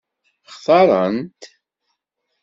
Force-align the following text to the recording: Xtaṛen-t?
Xtaṛen-t? 0.53 1.41